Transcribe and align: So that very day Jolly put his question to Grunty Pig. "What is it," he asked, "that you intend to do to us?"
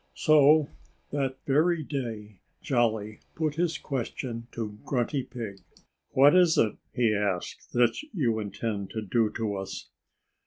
So 0.15 0.69
that 1.11 1.37
very 1.45 1.83
day 1.83 2.39
Jolly 2.63 3.19
put 3.35 3.53
his 3.53 3.77
question 3.77 4.47
to 4.53 4.79
Grunty 4.83 5.21
Pig. 5.21 5.59
"What 6.09 6.35
is 6.35 6.57
it," 6.57 6.77
he 6.91 7.13
asked, 7.13 7.71
"that 7.73 8.01
you 8.11 8.39
intend 8.39 8.89
to 8.93 9.03
do 9.03 9.29
to 9.37 9.57
us?" 9.57 9.89